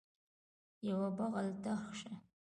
یوه 0.87 1.09
بغل 1.17 1.47
ته 1.63 1.73
شه 1.97 2.13